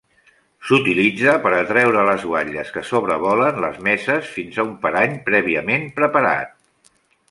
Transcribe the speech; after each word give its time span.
S'utilitza 0.69 1.35
per 1.43 1.51
atreure 1.57 2.07
les 2.09 2.25
guatlles 2.31 2.73
que 2.79 2.85
sobrevolen 2.95 3.63
les 3.67 3.79
messes 3.91 4.35
fins 4.39 4.61
a 4.61 4.69
un 4.73 4.77
parany 4.89 5.17
prèviament 5.31 5.91
preparat. 6.03 6.63